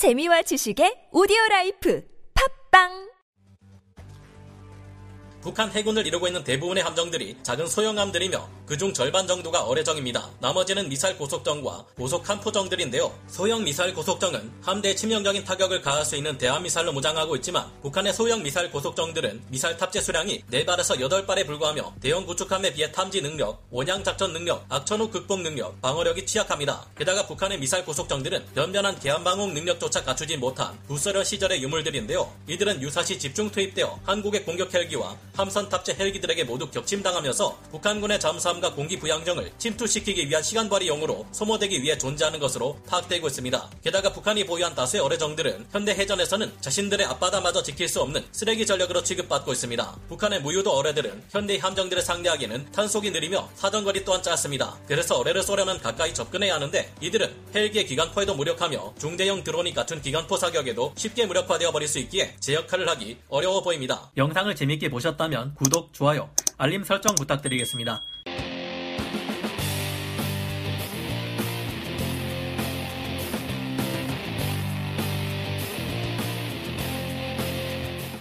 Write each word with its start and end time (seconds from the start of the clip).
재미와 0.00 0.40
지식의 0.48 1.12
오디오 1.12 1.36
라이프. 1.50 2.00
팟빵 2.32 3.19
북한 5.42 5.70
해군을 5.70 6.06
이루고 6.06 6.26
있는 6.26 6.44
대부분의 6.44 6.84
함정들이 6.84 7.36
작은 7.42 7.66
소형함들이며 7.66 8.48
그중 8.66 8.92
절반 8.92 9.26
정도가 9.26 9.64
어뢰정입니다. 9.64 10.30
나머지는 10.38 10.88
미사일 10.88 11.16
고속정과 11.16 11.86
고속 11.96 12.28
함포정들인데요. 12.28 13.12
소형 13.26 13.64
미사일 13.64 13.94
고속정은 13.94 14.52
함대에 14.62 14.94
치명적인 14.94 15.44
타격을 15.44 15.80
가할 15.80 16.04
수 16.04 16.14
있는 16.14 16.36
대함미사일로 16.36 16.92
무장하고 16.92 17.36
있지만 17.36 17.66
북한의 17.82 18.12
소형 18.12 18.42
미사일 18.42 18.70
고속정들은 18.70 19.44
미사일 19.48 19.76
탑재 19.76 20.00
수량이 20.00 20.44
4발에서 20.52 21.00
8발에 21.00 21.46
불과하며 21.46 21.94
대형 22.00 22.26
구축함에 22.26 22.74
비해 22.74 22.92
탐지 22.92 23.22
능력, 23.22 23.60
원양 23.70 24.04
작전 24.04 24.32
능력, 24.32 24.64
악천 24.68 25.00
후 25.00 25.10
극복 25.10 25.40
능력, 25.40 25.80
방어력이 25.80 26.26
취약합니다. 26.26 26.86
게다가 26.96 27.26
북한의 27.26 27.58
미사일 27.58 27.84
고속정들은 27.84 28.44
변변한 28.54 29.00
개함 29.00 29.24
방공 29.24 29.54
능력조차 29.54 30.04
갖추지 30.04 30.36
못한 30.36 30.78
구소련 30.86 31.24
시절의 31.24 31.62
유물들인데요. 31.62 32.30
이들은 32.46 32.82
유사시 32.82 33.18
집중 33.18 33.50
투입되어 33.50 34.00
한국의 34.04 34.44
공격 34.44 34.72
헬기와 34.72 35.16
함선 35.40 35.70
탑재 35.70 35.96
헬기들에게 35.98 36.44
모두 36.44 36.70
격침당하면서 36.70 37.58
북한군의 37.70 38.20
잠수함과 38.20 38.74
공기 38.74 38.98
부양정을 38.98 39.50
침투시키기 39.56 40.28
위한 40.28 40.42
시간벌이용으로 40.42 41.26
소모되기 41.32 41.82
위해 41.82 41.96
존재하는 41.96 42.38
것으로 42.38 42.78
파악되고 42.86 43.26
있습니다. 43.26 43.70
게다가 43.82 44.12
북한이 44.12 44.44
보유한 44.44 44.74
다수의 44.74 45.02
어뢰정들은 45.02 45.68
현대 45.72 45.92
해전에서는 45.92 46.52
자신들의 46.60 47.06
앞바다마저 47.06 47.62
지킬 47.62 47.88
수 47.88 48.02
없는 48.02 48.22
쓰레기 48.32 48.66
전력으로 48.66 49.02
취급받고 49.02 49.52
있습니다. 49.52 49.96
북한의 50.08 50.42
무유도 50.42 50.72
어뢰들은 50.72 51.22
현대 51.30 51.56
함정들을 51.56 52.02
상대하기에는 52.02 52.72
탄속이 52.72 53.10
느리며 53.10 53.48
사정거리 53.54 54.04
또한 54.04 54.22
짧습니다. 54.22 54.76
그래서 54.86 55.16
어뢰를 55.16 55.42
쏘려면 55.42 55.80
가까이 55.80 56.12
접근해야 56.12 56.56
하는데 56.56 56.92
이들은 57.00 57.34
헬기의 57.54 57.86
기관포에도 57.86 58.34
무력하며 58.34 58.92
중대형 58.98 59.42
드론이 59.42 59.72
갖춘 59.72 60.02
기관포 60.02 60.36
사격에도 60.36 60.92
쉽게 60.96 61.24
무력화되어 61.24 61.72
버릴 61.72 61.88
수 61.88 61.98
있기에 62.00 62.36
제 62.40 62.52
역할을 62.52 62.86
하기 62.90 63.16
어려워 63.30 63.62
보입니다. 63.62 64.10
영상을 64.18 64.54
재밌게 64.54 64.90
보셨다 64.90 65.29
면 65.30 65.54
구독, 65.54 65.92
좋아요, 65.94 66.28
알림 66.58 66.84
설정 66.84 67.14
부탁드리겠습니다. 67.14 68.02